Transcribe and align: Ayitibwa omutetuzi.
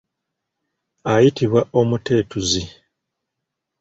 Ayitibwa 1.13 1.61
omutetuzi. 1.79 2.63